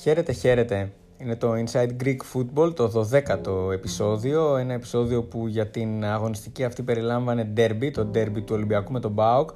[0.00, 0.92] Χαίρετε, χαίρετε.
[1.18, 4.56] Είναι το Inside Greek Football, το 12ο επεισόδιο.
[4.56, 9.14] Ένα επεισόδιο που για την αγωνιστική αυτή περιλάμβανε derby, το derby του Ολυμπιακού με τον
[9.14, 9.50] ΠΑΟΚ,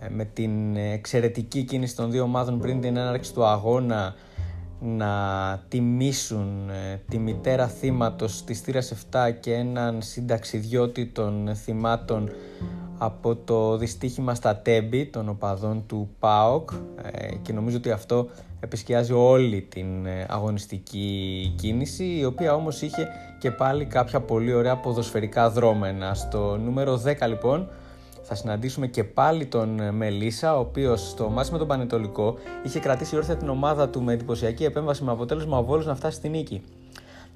[0.00, 4.14] ε, με την εξαιρετική κίνηση των δύο ομάδων πριν την έναρξη του αγώνα
[4.80, 5.12] να
[5.68, 12.30] τιμήσουν ε, τη μητέρα θύματος της θύρας 7 και έναν συνταξιδιώτη των θυμάτων
[12.98, 16.70] από το δυστύχημα στα τέμπη των οπαδών του ΠΑΟΚ
[17.02, 18.28] ε, και νομίζω ότι αυτό
[18.60, 24.76] επισκιάζει όλη την ε, αγωνιστική κίνηση η οποία όμως είχε και πάλι κάποια πολύ ωραία
[24.76, 26.14] ποδοσφαιρικά δρόμενα.
[26.14, 27.68] Στο νούμερο 10 λοιπόν
[28.22, 32.78] θα συναντήσουμε και πάλι τον ε, Μελίσσα, ο οποίος στο μάτι με τον Πανετολικό είχε
[32.80, 36.30] κρατήσει όρθια την ομάδα του με εντυπωσιακή επέμβαση με αποτέλεσμα ο Βόλος να φτάσει στην
[36.30, 36.62] νίκη.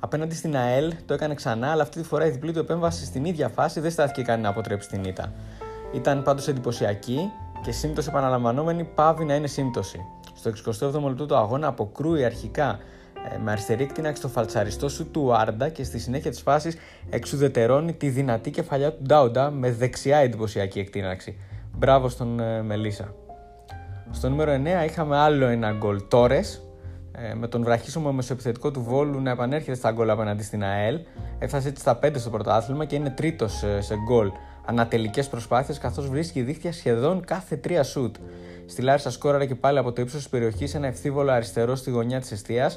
[0.01, 3.25] Απέναντι στην ΑΕΛ το έκανε ξανά, αλλά αυτή τη φορά η διπλή του επέμβαση στην
[3.25, 5.33] ίδια φάση δεν στάθηκε καν να αποτρέψει την ήττα.
[5.93, 7.31] Ήταν πάντως εντυπωσιακή
[7.63, 10.05] και σύμπτωση επαναλαμβανόμενη πάβει να είναι σύμπτωση.
[10.35, 12.79] Στο 67ο λεπτό του αγώνα αποκρούει αρχικά
[13.33, 16.77] ε, με αριστερή εκτείναξη το φαλτσαριστό σου του Άρντα και στη συνέχεια της φάσης
[17.11, 21.39] εξουδετερώνει τη δυνατή κεφαλιά του Ντάουντα με δεξιά εντυπωσιακή εκτείναξη.
[21.77, 23.15] Μπράβο στον ε, Μελίσσα.
[24.11, 26.68] Στο νούμερο 9 είχαμε άλλο ένα γκολ Τόρες,
[27.23, 31.01] ε, με τον βραχίσιμο μεσοεπιθετικό του Βόλου να επανέρχεται στα γκολ απέναντι στην ΑΕΛ.
[31.39, 34.31] Έφτασε έτσι στα 5 στο πρωτάθλημα και είναι τρίτος σε γκολ
[34.69, 38.17] ανατελικές προσπάθειες καθώς βρίσκει δίχτυα σχεδόν κάθε τρία σουτ.
[38.67, 42.21] Στη Λάρισα σκόραρε και πάλι από το ύψος της περιοχής ένα ευθύβολο αριστερό στη γωνιά
[42.21, 42.73] της αιστεία.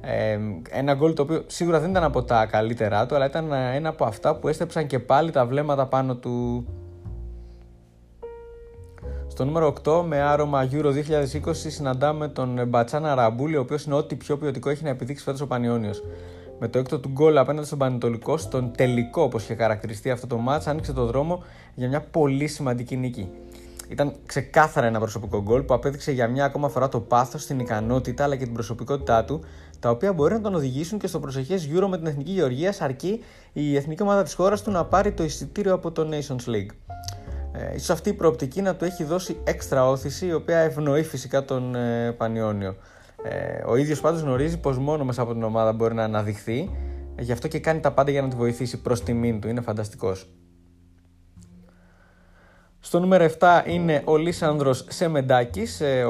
[0.00, 0.38] Ε,
[0.70, 4.04] ένα γκολ το οποίο σίγουρα δεν ήταν από τα καλύτερά του, αλλά ήταν ένα από
[4.04, 6.66] αυτά που έστεψαν και πάλι τα βλέμματα πάνω του.
[9.38, 14.14] Στο νούμερο 8 με άρωμα Euro 2020 συναντάμε τον Μπατσάνα Ραμπούλη, ο οποίος είναι ό,τι
[14.14, 16.02] πιο ποιοτικό έχει να επιδείξει φέτος ο Πανιόνιος
[16.58, 20.36] με το έκτο του γκολ απέναντι στον Πανετολικό, στον τελικό όπως είχε χαρακτηριστεί αυτό το
[20.36, 21.42] μάτς, άνοιξε το δρόμο
[21.74, 23.28] για μια πολύ σημαντική νίκη.
[23.88, 28.24] Ήταν ξεκάθαρα ένα προσωπικό γκολ που απέδειξε για μια ακόμα φορά το πάθος, την ικανότητα
[28.24, 29.44] αλλά και την προσωπικότητά του,
[29.80, 33.24] τα οποία μπορεί να τον οδηγήσουν και στο προσεχές Euro με την Εθνική Γεωργία, αρκεί
[33.52, 36.70] η εθνική ομάδα της χώρας του να πάρει το εισιτήριο από το Nations League.
[37.52, 41.44] Ε, ίσως αυτή η προοπτική να του έχει δώσει έξτρα όθηση, η οποία ευνοεί φυσικά
[41.44, 42.76] τον ε, Πανιόνιο.
[43.22, 46.70] Ε, ο ίδιος πάντως γνωρίζει πως μόνο μέσα από την ομάδα μπορεί να αναδειχθεί,
[47.18, 49.48] γι' αυτό και κάνει τα πάντα για να τη βοηθήσει προς τιμήν του.
[49.48, 50.28] Είναι φανταστικός.
[52.80, 56.04] Στο νούμερο 7 είναι ο Λίσανδρος Σεμεντάκης, ε,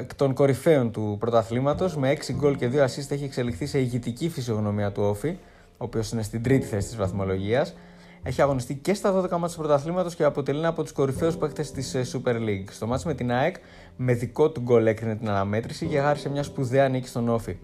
[0.00, 1.96] εκ των κορυφαίων του πρωταθλήματος.
[1.96, 5.28] Με 6 γκολ και 2 assist έχει εξελιχθεί σε ηγητική φυσιογνωμία του Όφη,
[5.70, 7.74] ο οποίος είναι στην τρίτη θέση της βαθμολογίας.
[8.22, 11.70] Έχει αγωνιστεί και στα 12 μάτια του πρωταθλήματος και αποτελεί ένα από τους κορυφαίους παίκτες
[11.70, 12.70] της ε, Super League.
[12.70, 13.56] Στο μάτι με την ΑΕΚ,
[13.96, 17.56] με δικό του γκολ έκρινε την αναμέτρηση και χάρισε μια σπουδαία νίκη στον Όφη.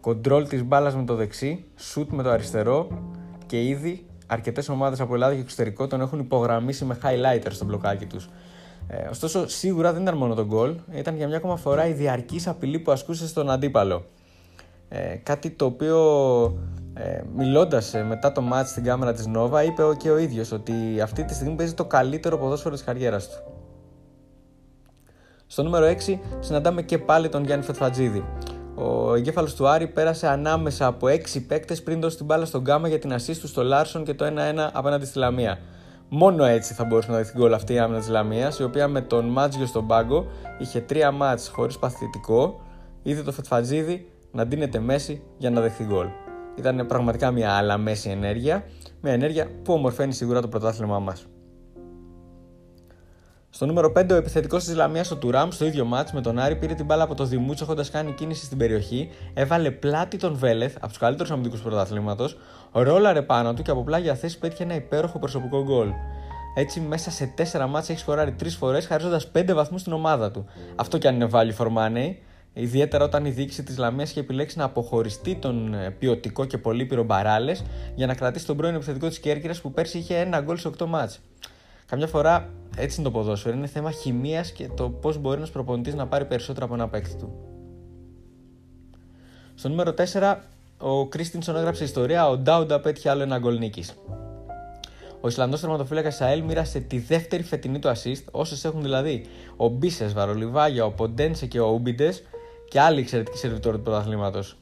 [0.00, 2.88] Κοντρόλ της μπάλας με το δεξί, σουτ με το αριστερό
[3.46, 8.06] και ήδη αρκετές ομάδες από Ελλάδα και εξωτερικό τον έχουν υπογραμμίσει με highlighter στο μπλοκάκι
[8.06, 8.28] τους.
[8.88, 12.46] Ε, ωστόσο, σίγουρα δεν ήταν μόνο το γκολ, ήταν για μια ακόμα φορά η διαρκής
[12.46, 14.04] απειλή που ασκούσε στον αντίπαλο.
[14.88, 15.98] Ε, κάτι το οποίο
[17.16, 21.00] ε, Μιλώντας ε, μετά το match στην κάμερα της Nova, είπε και ο ίδιος ότι
[21.02, 23.36] αυτή τη στιγμή παίζει το καλύτερο ποδόσφαιρο της καριέρας του.
[25.46, 28.24] Στο νούμερο 6 συναντάμε και πάλι τον Γιάννη Φετφατζίδη.
[28.74, 32.88] Ο εγκέφαλος του Άρη πέρασε ανάμεσα από 6 παίκτες πριν δώσει την μπάλα στον Γκάμα
[32.88, 34.30] για την assist του στο Λάρσον και το 1-1
[34.72, 35.58] απέναντι στη Λαμία.
[36.08, 39.00] Μόνο έτσι θα μπορούσε να δεχτεί γκολ αυτή η άμυνα της Λαμίας, η οποία με
[39.00, 40.26] τον Μάτζιο στον πάγκο
[40.58, 42.60] είχε 3 ματς χωρίς παθητικό.
[43.02, 46.06] Είδε το Φετφατζίδη να ντύνεται Μέσι για να δεχθεί γκολ.
[46.56, 48.64] Ήταν πραγματικά μια αλά Μέσι ενέργεια,
[49.00, 51.26] μια ενέργεια που ομορφαίνει σίγουρα το πρωτάθλημά μας.
[53.50, 56.56] Στο νούμερο 5, ο επιθετικός της Λαμίας, ο Τουράμ, στο ίδιο μάτς με τον Άρη,
[56.56, 60.76] πήρε την μπάλα από το Δημούτσο έχοντας κάνει κίνηση στην περιοχή, έβαλε πλάτη τον Βέλεθ
[60.76, 62.38] από τους καλύτερους αμυντικούς πρωταθλήματος,
[62.72, 65.88] ρόλαρε πάνω του και από πλάγια θέση πέτυχε ένα υπέροχο προσωπικό γκολ.
[66.54, 70.46] Έτσι, μέσα σε 4 μάτς έχει σκοράρει 3 φορές, χαρίζοντας 5 βαθμούς στην ομάδα του.
[70.76, 72.14] Αυτό κι αν είναι value for money,
[72.58, 77.02] Ιδιαίτερα όταν η διοίκηση της Λαμίας είχε επιλέξει να αποχωριστεί τον ε, ποιοτικό και πολύπειρο
[77.02, 80.70] Μπαράλες για να κρατήσει τον πρώην επιθετικό της Κέρκυρας που πέρσι είχε ένα γκολ σε
[80.78, 81.20] 8 μάτς.
[81.86, 83.56] Καμιά φορά έτσι είναι το ποδόσφαιρο.
[83.56, 87.16] Είναι θέμα χημίας και το πώς μπορεί ένας προπονητής να πάρει περισσότερα από ένα παίκτη
[87.16, 87.32] του.
[89.54, 90.36] Στο νούμερο 4,
[90.78, 92.28] ο Κρίστινσον έγραψε ιστορία.
[92.28, 93.94] Ο Ντάουντα πέτυχε άλλο ένα γκολ νίκης.
[95.20, 99.26] Ο Ισλανδός τερματοφύλακα Σαέλ μοίρασε τη δεύτερη φετινή του assist, όσες έχουν δηλαδή
[99.56, 102.22] ο Μπίσες, Βαρολιβάγια, ο Ποντένσε και ο Ούμπιντες,
[102.68, 104.56] και άλλη εξαιρετική σερβιτόρη του πρωταθλήματος.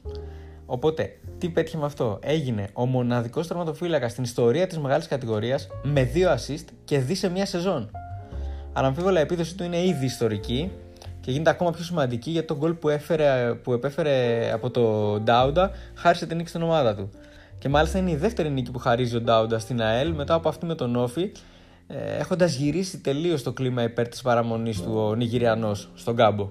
[0.66, 6.04] Οπότε, τι πέτυχε με αυτό; Έγινε ο μοναδικός τερματοφύλακας στην ιστορία της μεγάλης κατηγορίας με
[6.04, 7.90] δύο assist και δι σε μία σεζόν.
[8.72, 10.70] Αναμφίβολα η επίδοση του είναι ήδη ιστορική
[11.20, 12.88] και γίνεται ακόμα πιο σημαντική γιατί το γκολ που,
[13.62, 17.10] που επέφερε από το Ντάουντα χάρισε την νίκη στην ομάδα του.
[17.58, 20.66] Και μάλιστα είναι η δεύτερη νίκη που χαρίζει ο Ντάουντα στην ΑΕΛ μετά από αυτή
[20.66, 21.32] με τον Όφη,
[21.86, 26.50] ε, έχοντας γυρίσει τελείως το κλίμα υπέρ της παραμονής του ο Νιγηριανός στον κάμπο.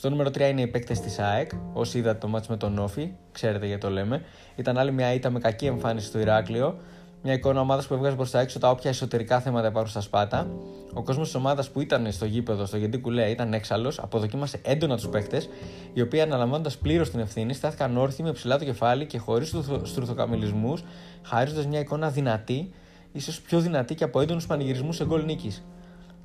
[0.00, 1.50] Στο νούμερο 3 είναι οι παίκτες της ΑΕΚ.
[1.72, 4.22] Όσοι είδατε το μάτς με τον Όφη, ξέρετε γιατί το λέμε.
[4.56, 6.78] Ήταν άλλη μια ήττα με κακή εμφάνιση στο Ηράκλειο.
[7.22, 10.50] Μια εικόνα ομάδας που έβγαζε προ τα έξω τα όποια εσωτερικά θέματα υπάρχουν στα σπάτα.
[10.94, 14.96] Ο κόσμος της ομάδας που ήταν στο γήπεδο, στο Γεντή Κουλέ, ήταν έξαλλος, αποδοκίμασε έντονα
[14.96, 15.48] τους παίκτες,
[15.92, 20.84] οι οποίοι αναλαμβάνοντας πλήρως την ευθύνη, στάθηκαν όρθιοι με ψηλά το κεφάλι και χωρίς στρουθοκαμιλισμούς,
[21.22, 22.72] χαρίζοντας μια εικόνα δυνατή,
[23.12, 25.64] ίσως πιο δυνατή και από έντονους πανηγυρισμούς σε γκολ νίκης.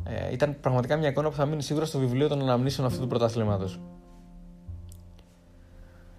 [0.07, 3.07] Ε, ήταν πραγματικά μια εικόνα που θα μείνει σίγουρα στο βιβλίο των αναμνήσεων αυτού του
[3.07, 3.79] πρωταθλήματος.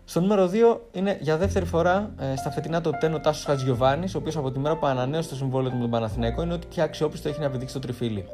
[0.04, 4.18] Στο νούμερο 2 είναι για δεύτερη φορά ε, στα φετινά το τένο Τάσος Χατζιωβάνη, ο
[4.18, 6.84] οποίος από τη μέρα που ανανέωσε το συμβόλαιο του με τον Παναθηναϊκό είναι ότι πια
[6.84, 8.24] αξιόπιστο έχει να επιδείξει το τριφύλι.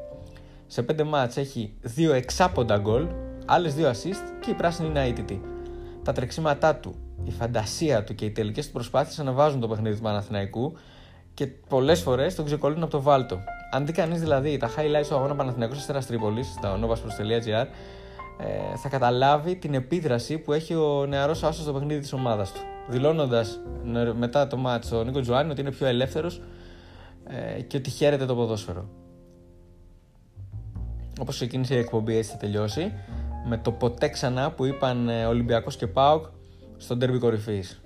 [0.66, 3.06] Σε 5 μάτς έχει 2 εξάποντα γκολ,
[3.46, 5.42] άλλες 2 assist και η πράσινη είναι αίτητη.
[6.02, 6.94] Τα τρεξίματά του,
[7.24, 10.72] η φαντασία του και οι τελικές του προσπάθειες αναβάζουν το παιχνίδι του Παναθηναϊκού
[11.34, 13.38] και πολλές φορές τον ξεκολλούν από το βάλτο.
[13.74, 17.66] Αν δει κανείς δηλαδή τα highlights του αγώνα Παναθηναϊκός Αστέρας Τρίπολης στα novasports.gr,
[18.38, 22.60] ε, θα καταλάβει την επίδραση που έχει ο νεαρός άσος στο παιχνίδι της ομάδας του.
[22.88, 23.60] Δηλώνοντας
[24.18, 26.42] μετά το μάτσο ο Νίκο Τζουάνι ότι είναι πιο ελεύθερος
[27.56, 28.88] ε, και ότι χαίρεται το ποδόσφαιρο.
[31.20, 32.92] Όπως ξεκίνησε η εκπομπή, έτσι θα τελειώσει.
[33.48, 36.26] Με το ποτέ ξανά που είπαν ε, Ολυμπιακός και Πάοκ
[36.76, 37.81] στο ντέρμπι κορυφής.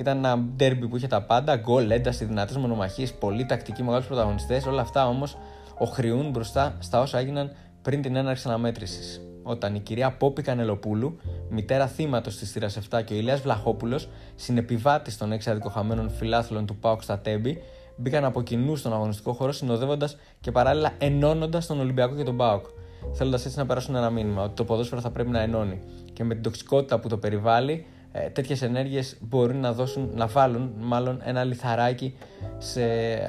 [0.00, 4.66] Ήταν ένα ντέρμπι που είχε τα πάντα, γκολ, ένταση, δυνατές μονομαχίες, πολύ τακτικοί, μεγάλους πρωταγωνιστές.
[4.66, 5.36] Όλα αυτά όμως
[5.78, 7.50] οχριούν μπροστά στα όσα έγιναν
[7.82, 9.20] πριν την έναρξη αναμέτρησης.
[9.42, 11.16] Όταν η κυρία Πόπη Κανελοπούλου,
[11.48, 16.76] μητέρα θύματος της θύρας 7 και ο Ηλίας Βλαχόπουλος, συνεπιβάτης των έξι αδικοχαμένων φιλάθλων του
[16.76, 17.62] Πάουκ στα Τέμπη,
[17.96, 22.64] μπήκαν από κοινού στον αγωνιστικό χώρο συνοδεύοντας και παράλληλα ενώνοντας τον Ολυμπιακό και τον Πάουκ.
[23.12, 25.80] Θέλοντας έτσι να περάσουν ένα μήνυμα ότι το ποδόσφαιρο θα πρέπει να ενώνει.
[26.12, 30.72] Και με την τοξικότητα που το περιβάλλει, ε, τέτοιες ενέργειες μπορεί να, δώσουν, να βάλουν
[30.78, 32.16] μάλλον ένα λιθαράκι
[32.58, 32.82] σε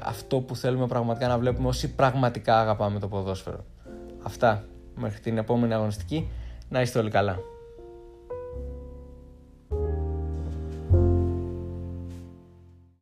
[0.03, 3.65] αυτό που θέλουμε πραγματικά να βλέπουμε όσοι πραγματικά αγαπάμε το ποδόσφαιρο.
[4.23, 6.29] Αυτά μέχρι την επόμενη αγωνιστική.
[6.69, 7.39] Να είστε όλοι καλά.